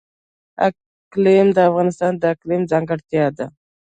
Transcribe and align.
اقلیم 0.67 1.47
د 1.53 1.57
افغانستان 1.69 2.13
د 2.17 2.23
اقلیم 2.33 2.61
ځانګړتیا 2.71 3.25
ده. 3.37 3.45